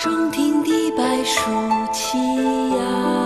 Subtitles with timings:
[0.00, 1.42] 中庭地白树
[1.92, 3.19] 栖鸦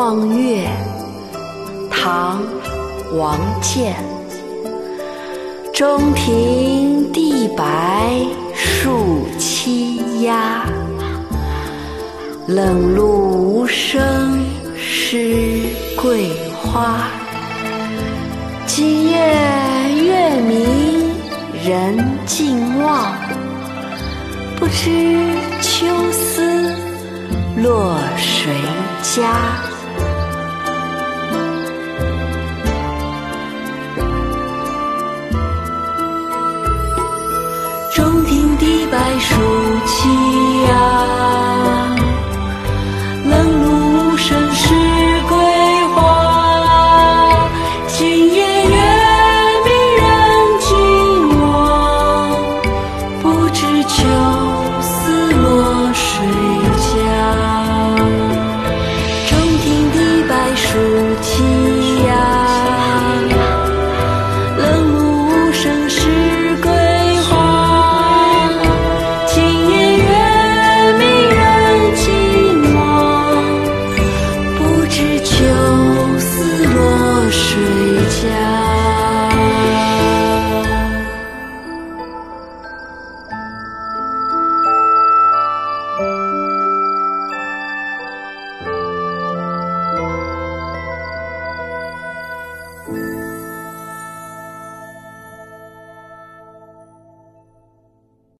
[0.00, 0.66] 望月
[1.90, 2.42] 唐·
[3.18, 3.94] 王建。
[5.74, 10.64] 中庭地白树栖鸦，
[12.46, 14.42] 冷露无声
[14.74, 15.66] 湿
[16.00, 17.06] 桂花。
[18.66, 19.18] 今夜
[20.02, 21.12] 月明
[21.62, 23.14] 人尽望，
[24.58, 26.74] 不知秋思
[27.58, 28.50] 落谁
[29.02, 29.69] 家。